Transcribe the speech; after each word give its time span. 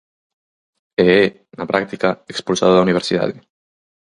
E 1.07 1.07
é, 1.21 1.23
na 1.57 1.65
práctica, 1.71 2.09
expulsado 2.33 2.73
da 2.75 2.85
Universidade. 2.87 3.37